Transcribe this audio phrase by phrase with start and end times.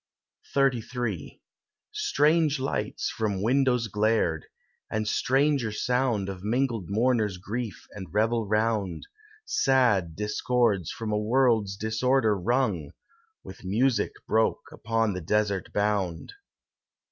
[0.57, 1.43] XXXIII
[1.91, 4.47] Strange lights from windows glared,
[4.89, 9.05] and stranger sound Of mingled mourners' grief and revel round—
[9.45, 12.93] Sad discords from a world's disorder wrung—
[13.43, 16.33] With music broke upon the desert bound.